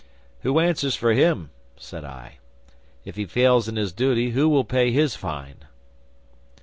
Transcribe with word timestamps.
'"Who 0.39 0.57
answers 0.59 0.95
for 0.95 1.13
him?" 1.13 1.51
said 1.77 2.03
I. 2.03 2.39
"If 3.05 3.17
he 3.17 3.25
fails 3.27 3.67
in 3.67 3.75
his 3.75 3.93
duty, 3.93 4.31
who 4.31 4.49
will 4.49 4.65
pay 4.65 4.89
his 4.91 5.15
fine?" 5.15 5.65